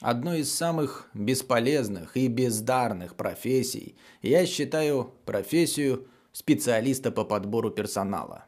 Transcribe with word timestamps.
Одной 0.00 0.40
из 0.40 0.54
самых 0.54 1.10
бесполезных 1.12 2.16
и 2.16 2.26
бездарных 2.26 3.16
профессий 3.16 3.96
я 4.22 4.46
считаю 4.46 5.12
профессию 5.26 6.06
специалиста 6.32 7.12
по 7.12 7.22
подбору 7.22 7.70
персонала. 7.70 8.46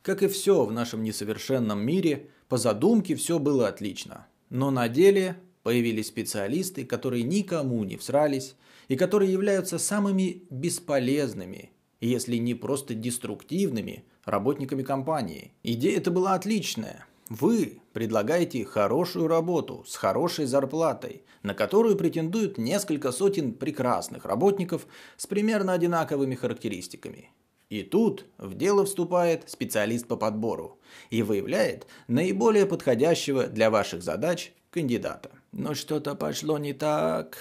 Как 0.00 0.22
и 0.22 0.28
все 0.28 0.64
в 0.64 0.72
нашем 0.72 1.02
несовершенном 1.02 1.84
мире, 1.84 2.30
по 2.48 2.56
задумке 2.56 3.14
все 3.14 3.38
было 3.38 3.68
отлично. 3.68 4.26
Но 4.48 4.70
на 4.70 4.88
деле 4.88 5.36
появились 5.68 6.06
специалисты, 6.06 6.86
которые 6.86 7.24
никому 7.24 7.84
не 7.84 7.98
всрались 7.98 8.56
и 8.88 8.96
которые 8.96 9.30
являются 9.30 9.78
самыми 9.78 10.44
бесполезными, 10.48 11.72
если 12.00 12.38
не 12.38 12.54
просто 12.54 12.94
деструктивными, 12.94 14.06
работниками 14.24 14.82
компании. 14.82 15.52
Идея 15.62 15.98
это 15.98 16.10
была 16.10 16.32
отличная. 16.32 17.04
Вы 17.28 17.82
предлагаете 17.92 18.64
хорошую 18.64 19.28
работу 19.28 19.84
с 19.86 19.96
хорошей 19.96 20.46
зарплатой, 20.46 21.22
на 21.42 21.52
которую 21.52 21.96
претендуют 21.96 22.56
несколько 22.56 23.12
сотен 23.12 23.52
прекрасных 23.52 24.24
работников 24.24 24.86
с 25.18 25.26
примерно 25.26 25.74
одинаковыми 25.74 26.34
характеристиками. 26.34 27.28
И 27.68 27.82
тут 27.82 28.24
в 28.38 28.54
дело 28.54 28.86
вступает 28.86 29.50
специалист 29.50 30.06
по 30.06 30.16
подбору 30.16 30.80
и 31.10 31.22
выявляет 31.22 31.86
наиболее 32.06 32.64
подходящего 32.64 33.48
для 33.48 33.70
ваших 33.70 34.02
задач 34.02 34.54
кандидата. 34.70 35.37
Но 35.52 35.74
что-то 35.74 36.14
пошло 36.14 36.58
не 36.58 36.72
так. 36.72 37.38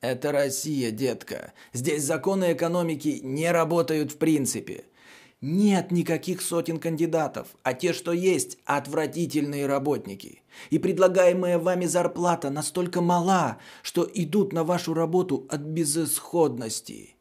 Это 0.00 0.32
Россия, 0.32 0.90
детка. 0.90 1.52
Здесь 1.72 2.02
законы 2.02 2.52
экономики 2.52 3.20
не 3.22 3.50
работают 3.50 4.12
в 4.12 4.18
принципе. 4.18 4.84
Нет 5.40 5.90
никаких 5.90 6.40
сотен 6.40 6.78
кандидатов, 6.78 7.48
а 7.64 7.74
те, 7.74 7.92
что 7.92 8.12
есть, 8.12 8.58
отвратительные 8.64 9.66
работники. 9.66 10.42
И 10.70 10.78
предлагаемая 10.78 11.58
вами 11.58 11.86
зарплата 11.86 12.48
настолько 12.50 13.00
мала, 13.00 13.58
что 13.82 14.08
идут 14.14 14.52
на 14.52 14.62
вашу 14.62 14.94
работу 14.94 15.46
от 15.48 15.60
безысходности 15.60 17.11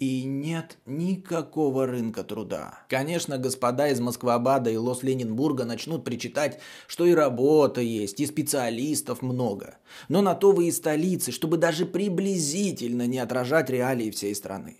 и 0.00 0.24
нет 0.24 0.78
никакого 0.86 1.86
рынка 1.86 2.24
труда. 2.24 2.78
Конечно, 2.88 3.36
господа 3.36 3.88
из 3.88 4.00
Москвабада 4.00 4.70
и 4.70 4.76
Лос-Ленинбурга 4.76 5.66
начнут 5.66 6.04
причитать, 6.04 6.58
что 6.86 7.04
и 7.04 7.12
работа 7.12 7.82
есть, 7.82 8.18
и 8.18 8.24
специалистов 8.24 9.20
много. 9.20 9.76
Но 10.08 10.22
на 10.22 10.34
то 10.34 10.52
вы 10.52 10.68
и 10.68 10.72
столицы, 10.72 11.32
чтобы 11.32 11.58
даже 11.58 11.84
приблизительно 11.84 13.06
не 13.06 13.18
отражать 13.18 13.68
реалии 13.68 14.10
всей 14.10 14.34
страны. 14.34 14.78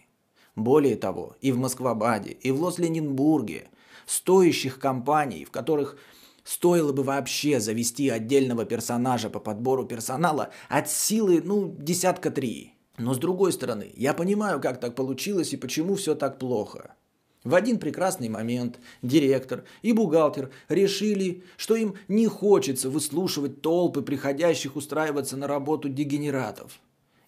Более 0.56 0.96
того, 0.96 1.36
и 1.42 1.52
в 1.52 1.58
Москвабаде, 1.58 2.30
и 2.32 2.50
в 2.50 2.62
Лос-Ленинбурге 2.62 3.68
стоящих 4.06 4.78
компаний, 4.78 5.44
в 5.44 5.50
которых 5.50 5.98
стоило 6.44 6.94
бы 6.94 7.02
вообще 7.02 7.60
завести 7.60 8.08
отдельного 8.08 8.64
персонажа 8.64 9.28
по 9.28 9.38
подбору 9.38 9.84
персонала 9.84 10.48
от 10.70 10.90
силы, 10.90 11.42
ну, 11.44 11.76
десятка 11.78 12.30
три– 12.30 12.72
но 13.00 13.14
с 13.14 13.18
другой 13.18 13.52
стороны, 13.52 13.90
я 13.96 14.12
понимаю, 14.12 14.60
как 14.60 14.78
так 14.78 14.94
получилось 14.94 15.54
и 15.54 15.56
почему 15.56 15.94
все 15.94 16.14
так 16.14 16.38
плохо. 16.38 16.94
В 17.42 17.54
один 17.54 17.78
прекрасный 17.78 18.28
момент 18.28 18.78
директор 19.00 19.64
и 19.80 19.92
бухгалтер 19.92 20.50
решили, 20.68 21.42
что 21.56 21.74
им 21.74 21.94
не 22.08 22.26
хочется 22.26 22.90
выслушивать 22.90 23.62
толпы 23.62 24.02
приходящих 24.02 24.76
устраиваться 24.76 25.38
на 25.38 25.46
работу 25.46 25.88
дегенератов. 25.88 26.78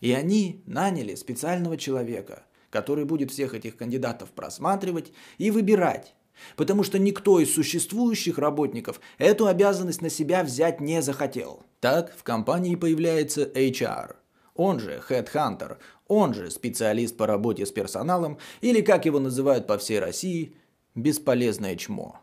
И 0.00 0.12
они 0.12 0.62
наняли 0.66 1.14
специального 1.14 1.78
человека, 1.78 2.42
который 2.68 3.06
будет 3.06 3.30
всех 3.30 3.54
этих 3.54 3.78
кандидатов 3.78 4.30
просматривать 4.32 5.12
и 5.38 5.50
выбирать, 5.50 6.14
потому 6.56 6.82
что 6.82 6.98
никто 6.98 7.40
из 7.40 7.54
существующих 7.54 8.36
работников 8.36 9.00
эту 9.16 9.46
обязанность 9.46 10.02
на 10.02 10.10
себя 10.10 10.44
взять 10.44 10.82
не 10.82 11.00
захотел. 11.00 11.62
Так 11.80 12.14
в 12.14 12.22
компании 12.22 12.74
появляется 12.74 13.44
HR– 13.44 14.16
он 14.54 14.80
же 14.80 15.02
Headhunter, 15.08 15.78
он 16.08 16.34
же 16.34 16.50
специалист 16.50 17.16
по 17.16 17.26
работе 17.26 17.66
с 17.66 17.72
персоналом, 17.72 18.38
или 18.60 18.80
как 18.80 19.06
его 19.06 19.18
называют 19.18 19.66
по 19.66 19.78
всей 19.78 19.98
России, 19.98 20.54
бесполезное 20.94 21.76
чмо. 21.76 22.20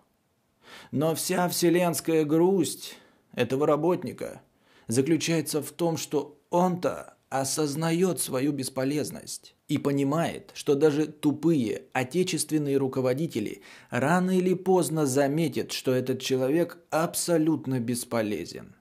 Но 0.91 1.15
вся 1.15 1.49
вселенская 1.49 2.25
грусть 2.25 2.97
этого 3.33 3.65
работника 3.65 4.41
заключается 4.87 5.61
в 5.61 5.71
том, 5.71 5.97
что 5.97 6.37
он-то 6.49 7.15
осознает 7.29 8.19
свою 8.19 8.51
бесполезность 8.51 9.55
и 9.67 9.77
понимает, 9.77 10.51
что 10.55 10.73
даже 10.73 11.05
тупые 11.05 11.83
отечественные 11.93 12.77
руководители 12.77 13.61
рано 13.91 14.35
или 14.37 14.55
поздно 14.55 15.05
заметят, 15.05 15.71
что 15.71 15.93
этот 15.93 16.21
человек 16.21 16.79
абсолютно 16.89 17.79
бесполезен. 17.79 18.75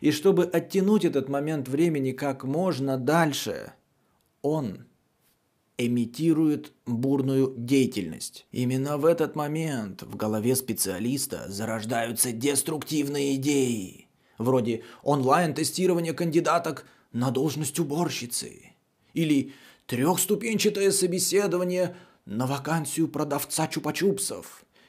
И 0.00 0.10
чтобы 0.10 0.44
оттянуть 0.44 1.04
этот 1.04 1.28
момент 1.28 1.68
времени 1.68 2.12
как 2.12 2.44
можно 2.44 2.96
дальше, 2.96 3.72
он 4.42 4.86
имитирует 5.78 6.72
бурную 6.86 7.54
деятельность. 7.56 8.46
Именно 8.50 8.96
в 8.96 9.04
этот 9.04 9.36
момент 9.36 10.02
в 10.02 10.16
голове 10.16 10.56
специалиста 10.56 11.44
зарождаются 11.48 12.32
деструктивные 12.32 13.36
идеи, 13.36 14.08
вроде 14.38 14.82
онлайн-тестирования 15.02 16.14
кандидаток 16.14 16.86
на 17.12 17.30
должность 17.30 17.78
уборщицы 17.78 18.72
или 19.12 19.52
трехступенчатое 19.86 20.90
собеседование 20.90 21.96
на 22.24 22.46
вакансию 22.46 23.08
продавца 23.08 23.66
чупа-чупсов 23.66 24.46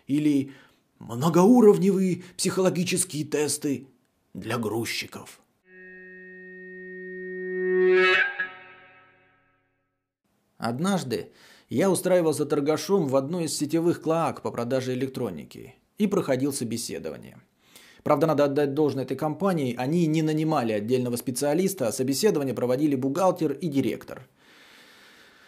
или 0.08 0.54
многоуровневые 1.00 2.24
психологические 2.38 3.25
тесты 3.25 3.88
для 4.38 4.58
грузчиков. 4.58 5.40
Однажды 10.58 11.31
я 11.70 11.90
устраивался 11.90 12.46
торгашом 12.46 13.08
в 13.08 13.16
одной 13.16 13.46
из 13.46 13.58
сетевых 13.58 14.02
клоак 14.02 14.42
по 14.42 14.52
продаже 14.52 14.94
электроники 14.94 15.75
и 15.98 16.08
проходил 16.08 16.53
собеседование. 16.53 17.38
Правда, 18.03 18.28
надо 18.28 18.46
отдать 18.46 18.74
должное 18.74 19.03
этой 19.03 19.18
компании, 19.18 19.75
они 19.78 20.06
не 20.08 20.22
нанимали 20.22 20.72
отдельного 20.72 21.18
специалиста, 21.18 21.88
а 21.88 21.92
собеседование 21.92 22.54
проводили 22.54 22.96
бухгалтер 22.96 23.54
и 23.54 23.68
директор. 23.68 24.28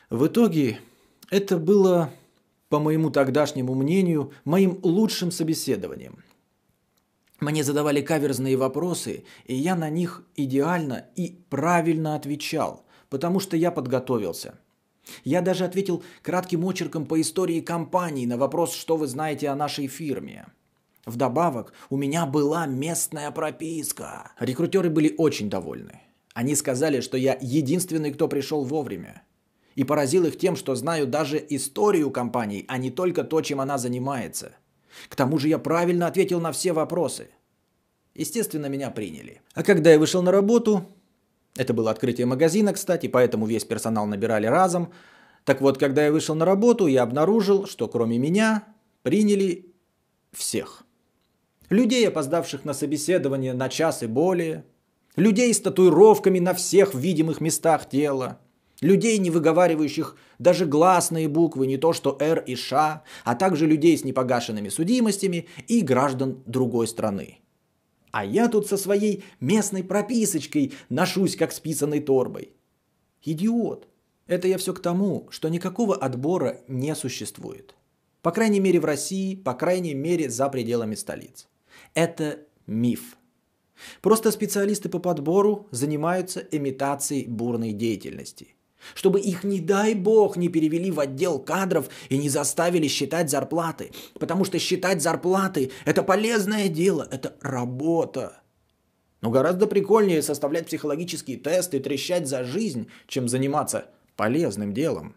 В 0.09 0.27
итоге 0.27 0.79
это 1.29 1.57
было, 1.57 2.11
по 2.69 2.79
моему 2.79 3.11
тогдашнему 3.11 3.75
мнению, 3.75 4.33
моим 4.45 4.79
лучшим 4.81 5.31
собеседованием– 5.31 6.23
мне 7.39 7.63
задавали 7.63 8.01
каверзные 8.01 8.57
вопросы, 8.57 9.23
и 9.45 9.55
я 9.55 9.75
на 9.75 9.89
них 9.89 10.23
идеально 10.35 11.05
и 11.16 11.39
правильно 11.50 12.16
отвечал, 12.16 12.85
потому 13.09 13.39
что 13.39 13.55
я 13.55 13.72
подготовился. 13.72 14.55
Я 15.23 15.41
даже 15.41 15.66
ответил 15.66 16.03
кратким 16.22 16.66
очерком 16.66 17.05
по 17.05 17.19
истории 17.19 17.61
компании 17.61 18.25
на 18.25 18.38
вопрос, 18.38 18.73
что 18.73 18.97
вы 18.97 19.07
знаете 19.07 19.47
о 19.50 19.55
нашей 19.55 19.88
фирме. 19.88 20.47
Вдобавок, 21.05 21.73
у 21.89 21.97
меня 21.97 22.25
была 22.25 22.67
местная 22.67 23.31
прописка. 23.31 24.31
Рекрутеры 24.39 24.89
были 24.89 25.16
очень 25.17 25.50
довольны. 25.50 26.01
Они 26.33 26.56
сказали, 26.56 27.00
что 27.01 27.17
я 27.17 27.38
единственный, 27.41 28.11
кто 28.11 28.27
пришел 28.27 28.63
вовремя. 28.63 29.23
И 29.75 29.83
поразил 29.83 30.25
их 30.25 30.38
тем, 30.38 30.56
что 30.56 30.75
знаю 30.75 31.07
даже 31.07 31.44
историю 31.50 32.11
компании, 32.11 32.66
а 32.67 32.77
не 32.77 32.91
только 32.91 33.23
то, 33.23 33.41
чем 33.41 33.61
она 33.61 33.77
занимается– 33.77 34.51
к 35.07 35.15
тому 35.15 35.37
же 35.37 35.47
я 35.47 35.59
правильно 35.59 36.07
ответил 36.07 36.41
на 36.41 36.51
все 36.51 36.73
вопросы. 36.73 37.29
Естественно, 38.15 38.65
меня 38.65 38.91
приняли. 38.91 39.41
А 39.53 39.63
когда 39.63 39.91
я 39.91 39.99
вышел 39.99 40.21
на 40.21 40.31
работу, 40.31 40.85
это 41.55 41.73
было 41.73 41.91
открытие 41.91 42.25
магазина, 42.25 42.74
кстати, 42.74 43.07
поэтому 43.07 43.45
весь 43.45 43.65
персонал 43.65 44.06
набирали 44.07 44.47
разом. 44.47 44.91
Так 45.45 45.62
вот, 45.62 45.77
когда 45.77 46.06
я 46.06 46.12
вышел 46.12 46.35
на 46.35 46.45
работу, 46.45 46.88
я 46.88 47.03
обнаружил, 47.03 47.65
что 47.65 47.88
кроме 47.88 48.18
меня 48.18 48.63
приняли 49.03 49.74
всех. 50.31 50.83
Людей, 51.69 52.07
опоздавших 52.07 52.65
на 52.65 52.74
собеседование 52.74 53.53
на 53.53 53.69
час 53.69 54.03
и 54.03 54.07
более. 54.07 54.65
Людей 55.15 55.53
с 55.53 55.59
татуировками 55.59 56.39
на 56.39 56.53
всех 56.53 56.94
видимых 56.94 57.41
местах 57.41 57.89
тела. 57.89 58.39
Людей, 58.81 59.17
не 59.17 59.29
выговаривающих 59.29 60.15
даже 60.37 60.65
гласные 60.65 61.27
буквы, 61.27 61.67
не 61.67 61.77
то 61.77 61.91
что 61.91 62.15
«Р» 62.19 62.39
и 62.39 62.55
«Ш», 62.55 63.03
а 63.25 63.35
также 63.35 63.67
людей 63.67 63.97
с 63.97 64.05
непогашенными 64.05 64.69
судимостями 64.69 65.47
и 65.67 65.81
граждан 65.81 66.41
другой 66.45 66.87
страны. 66.87 67.39
А 68.11 68.23
я 68.23 68.47
тут 68.47 68.67
со 68.67 68.77
своей 68.77 69.23
местной 69.39 69.83
прописочкой 69.83 70.73
ношусь, 70.89 71.35
как 71.35 71.51
с 71.51 71.61
торбой. 71.99 72.53
Идиот. 73.23 73.87
Это 74.27 74.47
я 74.47 74.57
все 74.57 74.73
к 74.73 74.79
тому, 74.79 75.27
что 75.29 75.49
никакого 75.49 75.95
отбора 75.95 76.61
не 76.67 76.95
существует. 76.95 77.75
По 78.21 78.31
крайней 78.31 78.59
мере 78.59 78.79
в 78.79 78.85
России, 78.85 79.35
по 79.35 79.53
крайней 79.53 79.93
мере 79.93 80.29
за 80.29 80.49
пределами 80.49 80.95
столиц. 80.95 81.47
Это 81.93 82.39
миф. 82.65 83.17
Просто 84.01 84.31
специалисты 84.31 84.89
по 84.89 84.99
подбору 84.99 85.67
занимаются 85.71 86.39
имитацией 86.39 87.27
бурной 87.27 87.73
деятельности. 87.73 88.55
Чтобы 88.93 89.19
их, 89.19 89.43
не 89.43 89.59
дай 89.59 89.93
бог, 89.93 90.37
не 90.37 90.49
перевели 90.49 90.91
в 90.91 90.99
отдел 90.99 91.39
кадров 91.39 91.89
и 92.09 92.17
не 92.17 92.29
заставили 92.29 92.87
считать 92.87 93.29
зарплаты. 93.29 93.91
Потому 94.19 94.45
что 94.45 94.59
считать 94.59 95.01
зарплаты– 95.01 95.71
это 95.85 96.03
полезное 96.03 96.69
дело, 96.69 97.07
это 97.11 97.35
работа. 97.41 98.41
Но 99.21 99.31
гораздо 99.31 99.67
прикольнее 99.67 100.21
составлять 100.21 100.67
психологические 100.67 101.37
тесты 101.37 101.77
и 101.77 101.81
трещать 101.81 102.27
за 102.27 102.43
жизнь, 102.43 102.87
чем 103.07 103.27
заниматься 103.27 103.85
полезным 104.15 104.73
делом. 104.73 105.15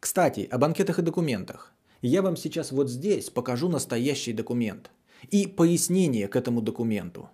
Кстати, 0.00 0.48
о 0.50 0.58
банкетах 0.58 1.00
и 1.00 1.02
документах. 1.02 1.72
Я 2.00 2.22
вам 2.22 2.36
сейчас 2.36 2.70
вот 2.70 2.88
здесь 2.88 3.30
покажу 3.30 3.68
настоящий 3.68 4.32
документ 4.32 4.90
и 5.30 5.46
пояснение 5.46 6.28
к 6.28 6.36
этому 6.36 6.60
документу. 6.60 7.28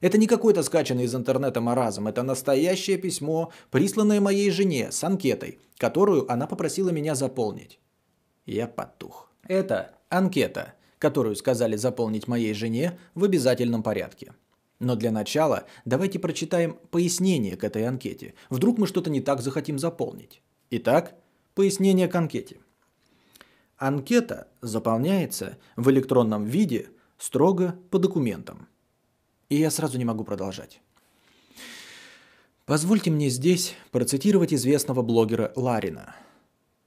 Это 0.00 0.18
не 0.18 0.26
какой-то 0.26 0.62
скачанный 0.62 1.04
из 1.04 1.14
интернета 1.14 1.60
маразм, 1.60 2.06
это 2.06 2.22
настоящее 2.22 2.98
письмо, 2.98 3.52
присланное 3.70 4.20
моей 4.20 4.50
жене 4.50 4.92
с 4.92 5.02
анкетой, 5.02 5.58
которую 5.76 6.30
она 6.30 6.46
попросила 6.46 6.90
меня 6.90 7.14
заполнить. 7.14 7.80
Я 8.46 8.66
потух. 8.66 9.30
Это 9.46 9.94
анкета, 10.08 10.74
которую 10.98 11.36
сказали 11.36 11.76
заполнить 11.76 12.28
моей 12.28 12.54
жене 12.54 12.98
в 13.14 13.24
обязательном 13.24 13.82
порядке. 13.82 14.34
Но 14.78 14.94
для 14.94 15.10
начала 15.10 15.64
давайте 15.84 16.18
прочитаем 16.18 16.78
пояснение 16.90 17.56
к 17.56 17.64
этой 17.64 17.86
анкете. 17.86 18.34
Вдруг 18.48 18.78
мы 18.78 18.86
что-то 18.86 19.10
не 19.10 19.20
так 19.20 19.40
захотим 19.40 19.78
заполнить. 19.78 20.40
Итак, 20.70 21.14
Пояснение 21.58 22.06
к 22.06 22.14
анкете. 22.14 22.58
Анкета 23.78 24.46
заполняется 24.60 25.58
в 25.74 25.90
электронном 25.90 26.44
виде 26.44 26.90
строго 27.18 27.76
по 27.90 27.98
документам. 27.98 28.68
И 29.48 29.56
я 29.56 29.70
сразу 29.70 29.98
не 29.98 30.04
могу 30.04 30.24
продолжать. 30.24 30.80
Позвольте 32.66 33.10
мне 33.10 33.30
здесь 33.30 33.74
процитировать 33.92 34.52
известного 34.52 35.00
блогера 35.00 35.52
Ларина. 35.56 36.14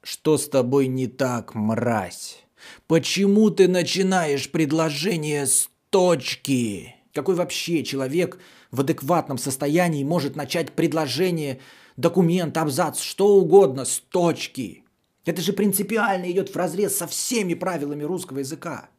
«Что 0.04 0.38
с 0.38 0.48
тобой 0.48 0.86
не 0.86 1.08
так, 1.08 1.56
мразь? 1.56 2.44
Почему 2.86 3.50
ты 3.50 3.68
начинаешь 3.68 4.52
предложение 4.52 5.48
с 5.48 5.70
точки?» 5.90 6.96
Какой 7.14 7.34
вообще 7.34 7.84
человек 7.84 8.38
в 8.70 8.82
адекватном 8.82 9.40
состоянии 9.40 10.04
может 10.04 10.36
начать 10.36 10.72
предложение 10.72 11.60
документ, 11.98 12.56
абзац, 12.58 13.00
что 13.00 13.36
угодно 13.36 13.86
с 13.86 14.00
точки. 14.00 14.84
Это 15.26 15.42
же 15.42 15.52
принципиально 15.52 16.30
идет 16.32 16.50
в 16.50 16.56
разрез 16.56 16.96
со 16.96 17.08
всеми 17.08 17.56
правилами 17.56 18.04
русского 18.04 18.40
языка. 18.40 18.91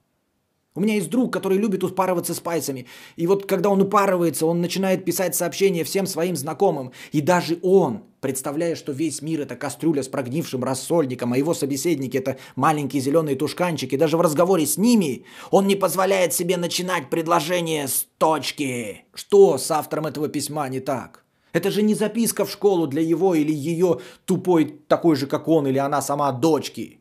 У 0.74 0.80
меня 0.80 0.94
есть 0.94 1.10
друг, 1.10 1.30
который 1.30 1.58
любит 1.58 1.84
упарываться 1.84 2.32
спайсами. 2.32 2.86
И 3.16 3.26
вот 3.26 3.44
когда 3.44 3.68
он 3.68 3.82
упарывается, 3.82 4.46
он 4.46 4.62
начинает 4.62 5.04
писать 5.04 5.34
сообщения 5.34 5.84
всем 5.84 6.06
своим 6.06 6.34
знакомым. 6.34 6.92
И 7.12 7.20
даже 7.20 7.58
он, 7.60 8.04
представляя, 8.20 8.74
что 8.74 8.92
весь 8.92 9.20
мир 9.20 9.42
это 9.42 9.54
кастрюля 9.54 10.02
с 10.02 10.08
прогнившим 10.08 10.64
рассольником, 10.64 11.34
а 11.34 11.36
его 11.36 11.52
собеседники 11.52 12.16
это 12.16 12.38
маленькие 12.56 13.02
зеленые 13.02 13.36
тушканчики, 13.36 13.96
даже 13.96 14.16
в 14.16 14.22
разговоре 14.22 14.64
с 14.64 14.78
ними 14.78 15.26
он 15.50 15.66
не 15.66 15.76
позволяет 15.76 16.32
себе 16.32 16.56
начинать 16.56 17.10
предложение 17.10 17.86
с 17.86 18.06
точки. 18.16 19.04
Что 19.12 19.58
с 19.58 19.70
автором 19.70 20.06
этого 20.06 20.28
письма 20.28 20.70
не 20.70 20.80
так? 20.80 21.22
Это 21.52 21.70
же 21.70 21.82
не 21.82 21.94
записка 21.94 22.46
в 22.46 22.50
школу 22.50 22.86
для 22.86 23.02
его 23.02 23.34
или 23.34 23.52
ее 23.52 24.00
тупой 24.24 24.80
такой 24.88 25.16
же, 25.16 25.26
как 25.26 25.48
он 25.48 25.66
или 25.66 25.76
она 25.76 26.00
сама 26.00 26.32
дочки. 26.32 27.00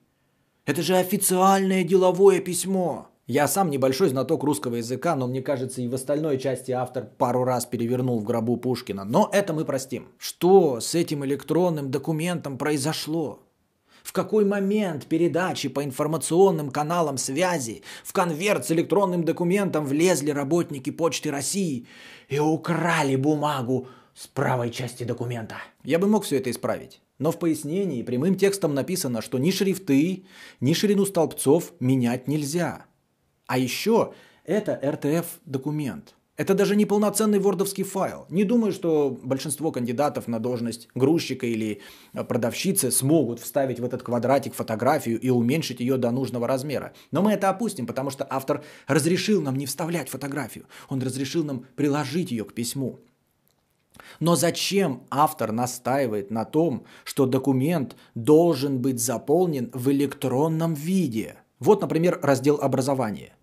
Это 0.66 0.82
же 0.82 0.98
официальное 0.98 1.86
деловое 1.86 2.42
письмо. 2.42 3.11
Я 3.34 3.48
сам 3.48 3.70
небольшой 3.70 4.10
знаток 4.10 4.44
русского 4.44 4.76
языка, 4.76 5.16
но 5.16 5.26
мне 5.26 5.42
кажется, 5.42 5.82
и 5.82 5.88
в 5.88 5.96
остальной 5.96 6.38
части 6.38 6.72
автор 6.72 7.06
пару 7.18 7.46
раз 7.46 7.66
перевернул 7.66 8.20
в 8.20 8.26
гробу 8.26 8.58
Пушкина. 8.58 9.06
Но 9.06 9.30
это 9.32 9.54
мы 9.54 9.64
простим. 9.64 10.10
Что 10.18 10.82
с 10.82 10.96
этим 10.96 11.24
электронным 11.24 11.92
документом 11.92 12.58
произошло? 12.58 13.40
В 14.04 14.12
какой 14.12 14.44
момент 14.44 15.06
передачи 15.06 15.70
по 15.70 15.82
информационным 15.82 16.72
каналам 16.72 17.18
связи 17.18 17.84
в 18.04 18.12
конверт 18.12 18.66
с 18.66 18.72
электронным 18.74 19.24
документом 19.24 19.86
влезли 19.86 20.32
работники 20.32 20.90
Почты 20.90 21.32
России 21.32 21.88
и 22.28 22.38
украли 22.38 23.16
бумагу 23.16 23.88
с 24.14 24.28
правой 24.28 24.72
части 24.72 25.06
документа. 25.06 25.56
Я 25.86 26.00
бы 26.00 26.08
мог 26.08 26.26
все 26.26 26.36
это 26.36 26.52
исправить. 26.52 27.00
Но 27.18 27.32
в 27.32 27.40
пояснении 27.40 28.04
прямым 28.04 28.36
текстом 28.36 28.74
написано, 28.74 29.22
что 29.22 29.38
ни 29.38 29.52
шрифты, 29.52 30.26
ни 30.60 30.74
ширину 30.74 31.06
столбцов 31.06 31.72
менять 31.80 32.28
нельзя. 32.28 32.88
А 33.52 33.58
еще 33.58 34.14
это 34.46 34.80
RTF-документ. 34.82 36.16
Это 36.38 36.54
даже 36.54 36.78
не 36.78 36.86
полноценный 36.86 37.38
вордовский 37.38 37.84
файл. 37.84 38.26
Не 38.30 38.46
думаю, 38.46 38.72
что 38.72 39.20
большинство 39.22 39.74
кандидатов 39.74 40.30
на 40.30 40.40
должность 40.40 40.88
грузчика 40.96 41.46
или 41.46 41.82
продавщицы 42.14 42.92
смогут 42.92 43.42
вставить 43.42 43.82
в 43.82 43.84
этот 43.84 44.04
квадратик 44.04 44.54
фотографию 44.54 45.20
и 45.20 45.30
уменьшить 45.30 45.82
ее 45.82 45.98
до 45.98 46.12
нужного 46.12 46.48
размера. 46.48 46.94
Но 47.12 47.22
мы 47.22 47.34
это 47.34 47.50
опустим, 47.50 47.86
потому 47.86 48.10
что 48.10 48.26
автор 48.30 48.64
разрешил 48.88 49.42
нам 49.42 49.58
не 49.58 49.66
вставлять 49.66 50.08
фотографию. 50.08 50.64
Он 50.88 51.02
разрешил 51.02 51.44
нам 51.44 51.66
приложить 51.76 52.32
ее 52.32 52.46
к 52.46 52.54
письму. 52.54 53.02
Но 54.22 54.38
зачем 54.38 55.04
автор 55.10 55.52
настаивает 55.52 56.32
на 56.32 56.46
том, 56.46 56.86
что 57.04 57.26
документ 57.26 57.98
должен 58.16 58.80
быть 58.80 59.02
заполнен 59.02 59.70
в 59.74 59.92
электронном 59.92 60.74
виде? 60.74 61.36
Вот, 61.62 61.82
например, 61.82 62.18
раздел 62.24 62.56
«Образование». 62.60 63.34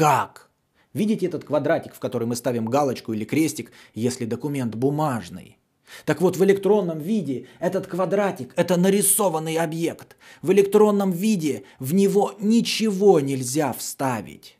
Как? 0.00 0.48
Видите 0.94 1.26
этот 1.26 1.44
квадратик, 1.44 1.94
в 1.94 1.98
который 1.98 2.26
мы 2.26 2.34
ставим 2.34 2.64
галочку 2.64 3.12
или 3.12 3.26
крестик, 3.26 3.70
если 3.92 4.24
документ 4.24 4.74
бумажный? 4.74 5.58
Так 6.06 6.22
вот, 6.22 6.38
в 6.38 6.42
электронном 6.42 6.98
виде 6.98 7.48
этот 7.58 7.86
квадратик– 7.86 8.54
это 8.56 8.78
нарисованный 8.78 9.56
объект. 9.56 10.16
В 10.40 10.52
электронном 10.52 11.12
виде 11.12 11.64
в 11.78 11.92
него 11.92 12.34
ничего 12.40 13.20
нельзя 13.20 13.74
вставить. 13.74 14.58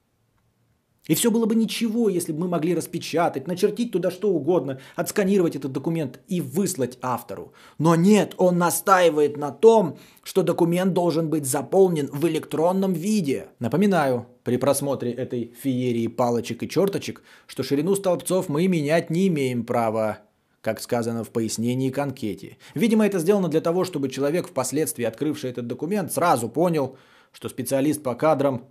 И 1.10 1.16
все 1.16 1.32
было 1.32 1.44
бы 1.44 1.56
ничего, 1.56 2.08
если 2.08 2.30
бы 2.30 2.42
мы 2.42 2.48
могли 2.48 2.72
распечатать, 2.72 3.48
начертить 3.48 3.90
туда 3.90 4.12
что 4.12 4.30
угодно, 4.30 4.78
отсканировать 4.94 5.56
этот 5.56 5.72
документ 5.72 6.20
и 6.28 6.40
выслать 6.40 6.98
автору. 7.02 7.52
Но 7.78 7.96
нет, 7.96 8.34
он 8.36 8.58
настаивает 8.58 9.36
на 9.36 9.50
том, 9.50 9.98
что 10.22 10.44
документ 10.44 10.92
должен 10.92 11.28
быть 11.28 11.46
заполнен 11.46 12.08
в 12.12 12.28
электронном 12.28 12.92
виде. 12.92 13.48
Напоминаю, 13.58 14.28
при 14.44 14.56
просмотре 14.56 15.10
этой 15.10 15.52
феерии 15.60 16.06
палочек 16.06 16.62
и 16.62 16.68
черточек, 16.68 17.24
что 17.48 17.64
ширину 17.64 17.96
столбцов 17.96 18.48
мы 18.48 18.68
менять 18.68 19.10
не 19.10 19.26
имеем 19.26 19.64
права 19.64 20.20
как 20.60 20.78
сказано 20.80 21.24
в 21.24 21.30
пояснении 21.30 21.90
к 21.90 21.98
анкете. 21.98 22.58
Видимо, 22.74 23.04
это 23.04 23.18
сделано 23.18 23.48
для 23.48 23.62
того, 23.62 23.84
чтобы 23.84 24.10
человек, 24.10 24.46
впоследствии 24.46 25.04
открывший 25.04 25.50
этот 25.50 25.66
документ, 25.66 26.12
сразу 26.12 26.48
понял, 26.48 26.98
что 27.32 27.48
специалист 27.48 28.00
по 28.00 28.14
кадрам 28.14 28.68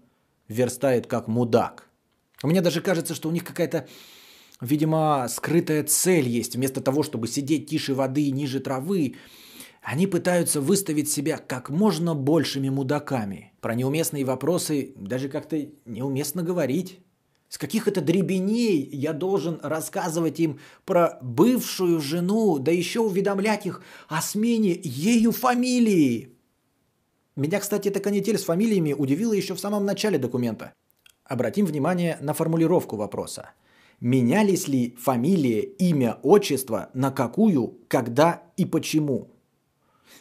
верстает 0.48 1.08
как 1.08 1.28
мудак. 1.28 1.89
Мне 2.44 2.62
даже 2.62 2.82
кажется, 2.82 3.14
что 3.16 3.30
у 3.30 3.32
них 3.32 3.44
какая-то, 3.44 3.88
видимо, 4.62 5.28
скрытая 5.30 5.84
цель 5.84 6.28
есть. 6.28 6.56
Вместо 6.56 6.82
того, 6.82 7.04
чтобы 7.04 7.28
сидеть 7.28 7.70
тише 7.70 7.94
воды 7.94 8.24
и 8.24 8.32
ниже 8.32 8.60
травы, 8.60 9.16
они 9.82 10.08
пытаются 10.08 10.62
выставить 10.62 11.10
себя 11.10 11.38
как 11.38 11.70
можно 11.70 12.16
большими 12.16 12.70
мудаками. 12.70 13.54
Про 13.62 13.76
неуместные 13.76 14.26
вопросы 14.26 14.94
даже 14.96 15.30
как-то 15.30 15.70
неуместно 15.86 16.44
говорить. 16.44 17.00
С 17.50 17.58
каких 17.58 17.88
это 17.88 18.00
дребеней 18.00 18.88
я 18.92 19.12
должен 19.12 19.60
рассказывать 19.64 20.40
им 20.40 20.60
про 20.86 21.18
бывшую 21.22 22.00
жену, 22.00 22.60
да 22.60 22.72
еще 22.72 23.00
уведомлять 23.00 23.66
их 23.66 23.82
о 24.08 24.22
смене 24.22 24.80
ею 24.84 25.32
фамилии? 25.32 26.36
Меня, 27.36 27.60
кстати, 27.60 27.88
эта 27.88 28.00
канитель 28.02 28.38
с 28.38 28.44
фамилиями 28.44 28.94
удивила 28.94 29.34
еще 29.34 29.56
в 29.56 29.60
самом 29.60 29.86
начале 29.86 30.20
документа. 30.20 30.74
Обратим 31.30 31.68
внимание 31.68 32.18
на 32.22 32.34
формулировку 32.34 32.96
вопроса. 32.96 33.52
Менялись 34.02 34.68
ли 34.68 34.96
фамилия, 35.00 35.62
имя, 35.62 36.18
отчество, 36.24 36.90
на 36.96 37.12
какую, 37.12 37.78
когда 37.88 38.42
и 38.58 38.66
почему? 38.66 39.30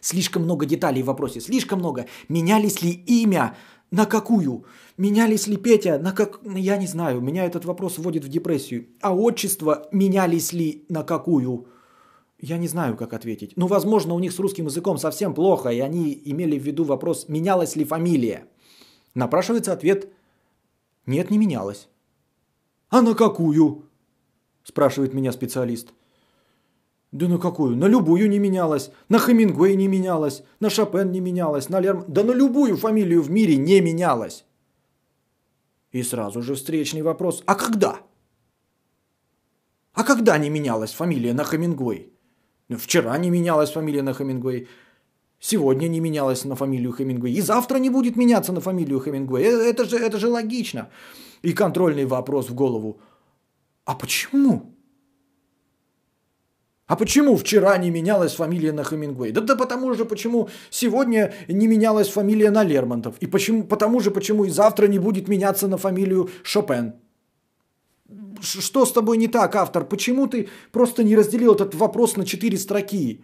Слишком 0.02 0.42
много 0.42 0.66
деталей 0.66 1.02
в 1.02 1.06
вопросе, 1.06 1.40
слишком 1.40 1.78
много. 1.78 2.04
Менялись 2.28 2.82
ли 2.82 2.90
имя, 2.90 3.56
на 3.90 4.04
какую? 4.04 4.66
Менялись 4.98 5.46
ли 5.46 5.56
Петя, 5.56 5.98
на 5.98 6.12
как... 6.12 6.40
Я 6.44 6.76
не 6.76 6.86
знаю, 6.86 7.22
меня 7.22 7.46
этот 7.46 7.64
вопрос 7.64 7.96
вводит 7.96 8.24
в 8.24 8.28
депрессию. 8.28 8.88
А 9.00 9.14
отчество 9.14 9.88
менялись 9.92 10.52
ли 10.52 10.84
на 10.90 11.04
какую? 11.04 11.68
Я 12.38 12.58
не 12.58 12.68
знаю, 12.68 12.98
как 12.98 13.14
ответить. 13.14 13.52
Ну, 13.56 13.66
возможно, 13.66 14.12
у 14.12 14.18
них 14.18 14.32
с 14.32 14.38
русским 14.38 14.66
языком 14.66 14.98
совсем 14.98 15.32
плохо, 15.32 15.70
и 15.70 15.80
они 15.80 16.20
имели 16.26 16.58
в 16.58 16.62
виду 16.62 16.84
вопрос, 16.84 17.28
менялась 17.28 17.76
ли 17.76 17.84
фамилия. 17.84 18.44
Напрашивается 19.14 19.72
ответ 19.72 20.12
нет, 21.08 21.30
не 21.30 21.38
менялось. 21.38 21.88
А 22.90 23.02
на 23.02 23.14
какую? 23.14 23.84
Спрашивает 24.62 25.14
меня 25.14 25.32
специалист. 25.32 25.88
Да 27.12 27.26
на 27.28 27.38
какую? 27.38 27.76
На 27.76 27.86
любую 27.86 28.28
не 28.28 28.38
менялось. 28.38 28.90
На 29.08 29.18
Хемингуэй 29.18 29.76
не 29.76 29.88
менялось. 29.88 30.42
На 30.60 30.68
Шопен 30.68 31.10
не 31.10 31.20
менялось. 31.20 31.70
На 31.70 31.80
Лерм... 31.80 32.04
Да 32.06 32.22
на 32.22 32.32
любую 32.32 32.76
фамилию 32.76 33.22
в 33.22 33.30
мире 33.30 33.56
не 33.56 33.80
менялось. 33.80 34.44
И 35.90 36.02
сразу 36.02 36.42
же 36.42 36.54
встречный 36.54 37.02
вопрос. 37.02 37.42
А 37.46 37.54
когда? 37.54 38.00
А 39.94 40.04
когда 40.04 40.36
не 40.36 40.50
менялась 40.50 40.92
фамилия 40.92 41.32
на 41.32 41.44
Хемингуэй? 41.44 42.12
Ну, 42.68 42.76
вчера 42.76 43.16
не 43.16 43.30
менялась 43.30 43.72
фамилия 43.72 44.02
на 44.02 44.12
Хемингуэй. 44.12 44.68
Сегодня 45.40 45.88
не 45.88 46.00
менялась 46.00 46.44
на 46.44 46.56
фамилию 46.56 46.92
Хемингуэй. 46.92 47.32
И 47.32 47.40
завтра 47.40 47.78
не 47.78 47.90
будет 47.90 48.16
меняться 48.16 48.52
на 48.52 48.60
фамилию 48.60 49.00
Хемингуэй. 49.00 49.44
Э, 49.44 49.72
это 49.72 49.84
же, 49.84 49.96
это 49.96 50.18
же 50.18 50.28
логично. 50.28 50.88
И 51.42 51.52
контрольный 51.52 52.06
вопрос 52.06 52.48
в 52.50 52.54
голову. 52.54 53.00
А 53.84 53.94
почему? 53.94 54.74
А 56.88 56.96
почему 56.96 57.36
вчера 57.36 57.78
не 57.78 57.90
менялась 57.90 58.34
фамилия 58.34 58.72
на 58.72 58.82
Хемингуэй? 58.82 59.30
Да, 59.30 59.42
да 59.42 59.56
потому 59.56 59.94
же, 59.94 60.04
почему 60.04 60.48
сегодня 60.70 61.32
не 61.46 61.68
менялась 61.68 62.08
фамилия 62.08 62.50
на 62.50 62.64
Лермонтов. 62.64 63.14
И 63.20 63.26
почему, 63.26 63.64
потому 63.64 64.00
же, 64.00 64.10
почему 64.10 64.44
и 64.44 64.50
завтра 64.50 64.88
не 64.88 64.98
будет 64.98 65.28
меняться 65.28 65.68
на 65.68 65.76
фамилию 65.76 66.30
Шопен. 66.42 66.94
Что 68.40 68.86
с 68.86 68.92
тобой 68.92 69.18
не 69.18 69.28
так, 69.28 69.54
автор? 69.54 69.84
Почему 69.84 70.26
ты 70.26 70.48
просто 70.72 71.04
не 71.04 71.14
разделил 71.14 71.54
этот 71.54 71.74
вопрос 71.74 72.16
на 72.16 72.24
четыре 72.24 72.56
строки? 72.56 73.22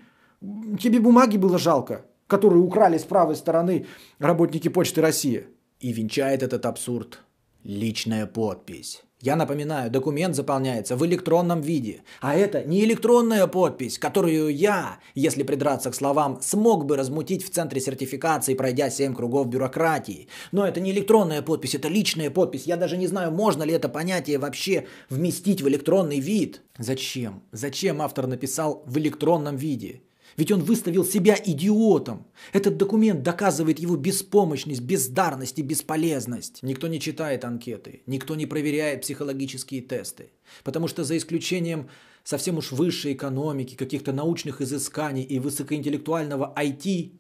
Тебе 0.81 1.01
бумаги 1.01 1.37
было 1.37 1.59
жалко, 1.59 2.05
которые 2.27 2.63
украли 2.63 2.99
с 2.99 3.05
правой 3.05 3.37
стороны 3.37 3.87
работники 4.19 4.69
Почты 4.69 5.01
России. 5.01 5.47
И 5.81 5.93
венчает 5.93 6.43
этот 6.43 6.67
абсурд 6.67 7.21
личная 7.63 8.27
подпись. 8.27 9.03
Я 9.21 9.37
напоминаю, 9.37 9.91
документ 9.91 10.37
заполняется 10.37 10.97
в 10.97 11.07
электронном 11.07 11.63
виде. 11.63 12.03
А 12.21 12.35
это 12.35 12.63
не 12.63 12.85
электронная 12.85 13.47
подпись, 13.47 13.99
которую 13.99 14.55
я, 14.55 14.99
если 15.15 15.43
придраться 15.45 15.91
к 15.91 15.95
словам, 15.95 16.41
смог 16.43 16.85
бы 16.85 16.97
размутить 16.97 17.43
в 17.43 17.51
центре 17.51 17.81
сертификации, 17.81 18.53
пройдя 18.53 18.91
7 18.91 19.15
кругов 19.15 19.49
бюрократии. 19.49 20.29
Но 20.53 20.67
это 20.67 20.81
не 20.81 20.91
электронная 20.91 21.41
подпись, 21.41 21.75
это 21.75 21.89
личная 21.89 22.31
подпись. 22.31 22.67
Я 22.67 22.77
даже 22.77 22.99
не 22.99 23.07
знаю, 23.07 23.31
можно 23.31 23.63
ли 23.63 23.73
это 23.73 23.89
понятие 23.89 24.39
вообще 24.39 24.87
вместить 25.09 25.63
в 25.63 25.69
электронный 25.69 26.21
вид. 26.21 26.61
Зачем? 26.77 27.43
Зачем 27.51 28.03
автор 28.03 28.27
написал 28.27 28.83
в 28.87 28.99
электронном 28.99 29.57
виде? 29.57 30.03
Ведь 30.37 30.51
он 30.51 30.63
выставил 30.63 31.05
себя 31.05 31.37
идиотом. 31.45 32.27
Этот 32.53 32.77
документ 32.77 33.23
доказывает 33.23 33.79
его 33.79 33.97
беспомощность, 33.97 34.81
бездарность 34.81 35.59
и 35.59 35.63
бесполезность. 35.63 36.63
Никто 36.63 36.89
не 36.89 37.01
читает 37.01 37.45
анкеты, 37.45 38.03
никто 38.07 38.35
не 38.35 38.47
проверяет 38.47 39.03
психологические 39.03 39.83
тесты. 39.83 40.31
Потому 40.63 40.89
что 40.89 41.05
за 41.05 41.17
исключением 41.17 41.89
совсем 42.25 42.59
уж 42.59 42.73
высшей 42.73 43.13
экономики, 43.13 43.77
каких-то 43.77 44.13
научных 44.13 44.61
изысканий 44.61 45.23
и 45.23 45.39
высокоинтеллектуального 45.39 46.53
IT, 46.57 47.13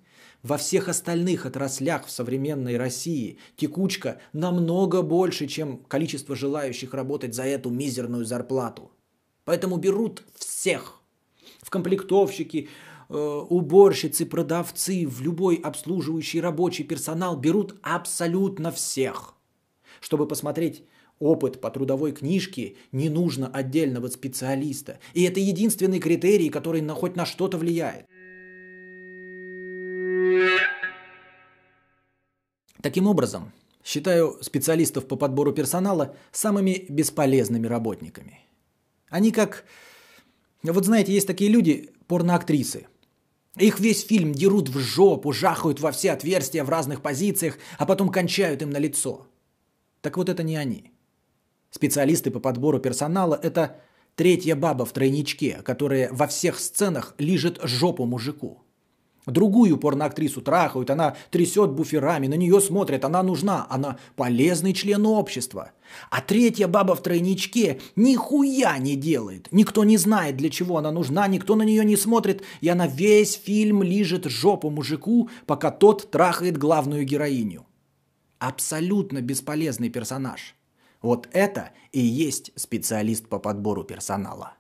во 0.42 0.59
всех 0.59 0.88
остальных 0.88 1.47
отраслях 1.47 2.06
в 2.06 2.11
современной 2.11 2.76
России 2.76 3.38
текучка 3.56 4.21
намного 4.35 5.00
больше, 5.00 5.47
чем 5.47 5.78
количество 5.78 6.37
желающих 6.37 6.92
работать 6.92 7.35
за 7.35 7.44
эту 7.44 7.71
мизерную 7.71 8.26
зарплату. 8.26 8.90
Поэтому 9.47 9.78
берут 9.78 10.23
всех. 10.35 11.00
В 11.62 11.71
комплектовщики, 11.71 12.68
уборщицы, 13.08 14.26
продавцы, 14.26 15.06
в 15.06 15.20
любой 15.20 15.56
обслуживающий 15.56 16.40
рабочий 16.40 16.84
персонал 16.84 17.37
берут 17.37 17.76
абсолютно 17.82 18.70
всех. 18.70 19.34
Чтобы 20.00 20.26
посмотреть 20.26 20.84
опыт 21.18 21.61
по 21.61 21.70
трудовой 21.70 22.12
книжке, 22.12 22.76
не 22.92 23.08
нужно 23.08 23.49
отдельного 23.49 24.08
специалиста. 24.08 24.99
И 25.14 25.23
это 25.23 25.40
единственный 25.40 26.00
критерий, 26.00 26.50
который 26.50 26.80
на, 26.80 26.94
хоть 26.94 27.16
на 27.16 27.26
что-то 27.26 27.58
влияет. 27.58 28.06
Таким 32.82 33.06
образом, 33.06 33.52
считаю 33.82 34.38
специалистов 34.42 35.06
по 35.06 35.16
подбору 35.16 35.52
персонала 35.52 36.16
самыми 36.32 36.84
бесполезными 36.88 37.66
работниками. 37.66 38.40
Они 39.08 39.30
как... 39.30 39.64
Вот 40.62 40.84
знаете, 40.84 41.12
есть 41.12 41.26
такие 41.26 41.50
люди, 41.50 41.90
порноактрисы– 42.06 42.87
их 43.56 43.78
весь 43.78 44.04
фильм 44.04 44.32
дерут 44.32 44.68
в 44.68 44.78
жопу, 44.78 45.32
жахают 45.32 45.80
во 45.80 45.92
все 45.92 46.12
отверстия 46.12 46.64
в 46.64 46.68
разных 46.68 47.02
позициях, 47.02 47.58
а 47.78 47.87
потом 47.87 48.08
кончают 48.08 48.62
им 48.62 48.70
на 48.70 48.78
лицо. 48.78 49.28
Так 50.00 50.16
вот 50.16 50.28
это 50.28 50.42
не 50.42 50.56
они. 50.56 50.90
Специалисты 51.70 52.30
по 52.30 52.40
подбору 52.40 52.80
персонала– 52.80 53.38
это 53.42 53.80
третья 54.16 54.56
баба 54.56 54.84
в 54.84 54.92
тройничке, 54.92 55.62
которая 55.62 56.12
во 56.12 56.26
всех 56.26 56.58
сценах 56.58 57.14
лижет 57.18 57.61
жопу 57.62 58.04
мужику. 58.04 58.63
Другую 59.26 59.78
порноактрису 59.78 60.43
трахают, 60.43 60.90
она 60.90 61.16
трясет 61.31 61.71
буферами, 61.71 62.26
на 62.26 62.35
нее 62.35 62.61
смотрят, 62.61 63.07
она 63.07 63.23
нужна, 63.23 63.66
она 63.71 63.99
полезный 64.16 64.75
член 64.75 65.07
общества. 65.07 65.71
А 66.11 66.21
третья 66.21 66.69
баба 66.69 66.95
в 66.95 67.02
тройничке 67.02 67.81
нихуя 67.97 68.76
не 68.78 68.97
делает. 68.97 69.49
Никто 69.50 69.85
не 69.85 69.97
знает, 69.97 70.37
для 70.37 70.50
чего 70.50 70.76
она 70.76 70.93
нужна, 70.93 71.26
никто 71.26 71.57
на 71.57 71.62
нее 71.62 71.85
не 71.85 71.97
смотрит, 71.97 72.43
и 72.61 72.69
она 72.69 72.87
весь 72.87 73.35
фильм 73.35 73.83
лижет 73.83 74.26
жопу 74.26 74.69
мужику, 74.69 75.31
пока 75.47 75.71
тот 75.71 76.11
трахает 76.11 76.59
главную 76.59 77.04
героиню. 77.04 77.66
Абсолютно 78.38 79.23
бесполезный 79.23 79.88
персонаж. 79.88 80.54
Вот 81.00 81.28
это 81.33 81.71
и 81.93 82.00
есть 82.00 82.50
специалист 82.57 83.26
по 83.26 83.38
подбору 83.38 83.85
персонала. 83.85 84.54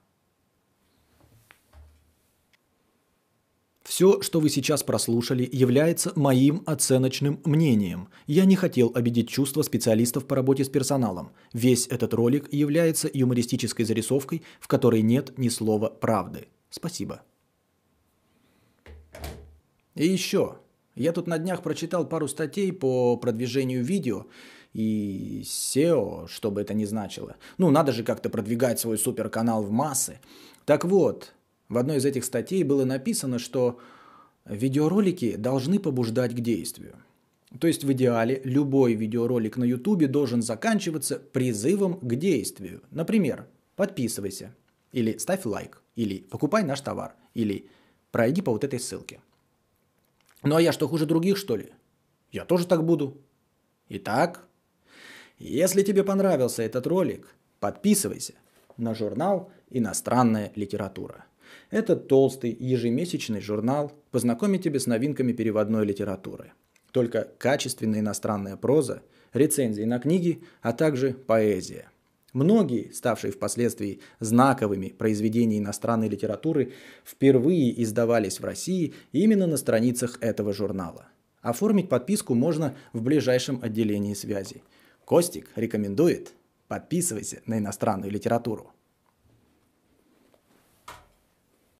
Все, 3.84 4.22
что 4.22 4.40
вы 4.40 4.48
сейчас 4.48 4.82
прослушали, 4.82 5.48
является 5.52 6.10
моим 6.16 6.62
оценочным 6.64 7.40
мнением. 7.44 8.08
Я 8.26 8.46
не 8.46 8.56
хотел 8.56 8.90
обидеть 8.94 9.28
чувства 9.28 9.60
специалистов 9.62 10.26
по 10.26 10.34
работе 10.34 10.64
с 10.64 10.70
персоналом. 10.70 11.32
Весь 11.52 11.86
этот 11.88 12.14
ролик 12.14 12.50
является 12.50 13.10
юмористической 13.12 13.84
зарисовкой, 13.84 14.42
в 14.58 14.68
которой 14.68 15.02
нет 15.02 15.38
ни 15.38 15.50
слова 15.50 15.90
правды. 15.90 16.48
Спасибо. 16.70 17.22
И 19.94 20.06
еще. 20.06 20.56
Я 20.96 21.12
тут 21.12 21.26
на 21.26 21.38
днях 21.38 21.62
прочитал 21.62 22.08
пару 22.08 22.26
статей 22.26 22.72
по 22.72 23.18
продвижению 23.18 23.84
видео 23.84 24.26
и 24.72 25.42
SEO, 25.44 26.26
что 26.26 26.50
бы 26.50 26.62
это 26.62 26.72
ни 26.72 26.86
значило. 26.86 27.36
Ну, 27.58 27.70
надо 27.70 27.92
же 27.92 28.02
как-то 28.02 28.30
продвигать 28.30 28.80
свой 28.80 28.96
суперканал 28.96 29.62
в 29.62 29.70
массы. 29.70 30.20
Так 30.64 30.84
вот, 30.84 31.34
в 31.68 31.78
одной 31.78 31.96
из 31.96 32.04
этих 32.04 32.24
статей 32.24 32.62
было 32.62 32.84
написано, 32.84 33.38
что 33.38 33.80
видеоролики 34.44 35.36
должны 35.36 35.78
побуждать 35.78 36.34
к 36.34 36.40
действию. 36.40 36.96
То 37.58 37.66
есть 37.66 37.84
в 37.84 37.92
идеале 37.92 38.40
любой 38.44 38.94
видеоролик 38.94 39.56
на 39.56 39.64
YouTube 39.64 40.06
должен 40.06 40.42
заканчиваться 40.42 41.18
призывом 41.18 41.98
к 42.00 42.14
действию. 42.16 42.82
Например, 42.90 43.46
подписывайся, 43.76 44.54
или 44.92 45.16
ставь 45.18 45.44
лайк, 45.44 45.82
или 45.94 46.18
покупай 46.18 46.64
наш 46.64 46.80
товар, 46.80 47.14
или 47.32 47.68
пройди 48.10 48.42
по 48.42 48.52
вот 48.52 48.64
этой 48.64 48.80
ссылке. 48.80 49.20
Ну 50.42 50.56
а 50.56 50.62
я 50.62 50.72
что, 50.72 50.88
хуже 50.88 51.06
других, 51.06 51.36
что 51.36 51.56
ли? 51.56 51.70
Я 52.32 52.44
тоже 52.44 52.66
так 52.66 52.84
буду. 52.84 53.16
Итак, 53.88 54.46
если 55.38 55.82
тебе 55.82 56.04
понравился 56.04 56.62
этот 56.62 56.86
ролик, 56.86 57.34
подписывайся 57.60 58.34
на 58.76 58.94
журнал 58.94 59.50
«Иностранная 59.70 60.52
литература». 60.54 61.24
Этот 61.74 62.06
толстый 62.06 62.56
ежемесячный 62.56 63.40
журнал 63.40 63.90
познакомит 64.12 64.62
тебя 64.62 64.78
с 64.78 64.86
новинками 64.86 65.32
переводной 65.32 65.84
литературы. 65.84 66.52
Только 66.92 67.28
качественная 67.36 67.98
иностранная 67.98 68.56
проза, 68.56 69.02
рецензии 69.32 69.82
на 69.82 69.98
книги, 69.98 70.44
а 70.62 70.72
также 70.72 71.14
поэзия. 71.14 71.90
Многие, 72.32 72.92
ставшие 72.92 73.32
впоследствии 73.32 73.98
знаковыми 74.20 74.90
произведения 74.90 75.58
иностранной 75.58 76.08
литературы, 76.08 76.74
впервые 77.04 77.82
издавались 77.82 78.38
в 78.38 78.44
России 78.44 78.94
именно 79.10 79.48
на 79.48 79.56
страницах 79.56 80.18
этого 80.20 80.52
журнала. 80.52 81.08
Оформить 81.42 81.88
подписку 81.88 82.34
можно 82.34 82.76
в 82.92 83.02
ближайшем 83.02 83.58
отделении 83.60 84.14
связи. 84.14 84.62
Костик 85.04 85.48
рекомендует. 85.56 86.34
Подписывайся 86.68 87.42
на 87.46 87.58
иностранную 87.58 88.12
литературу. 88.12 88.70